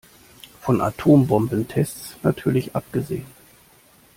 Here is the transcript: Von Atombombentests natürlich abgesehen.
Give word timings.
Von 0.61 0.81
Atombombentests 0.81 2.15
natürlich 2.23 2.75
abgesehen. 2.75 3.27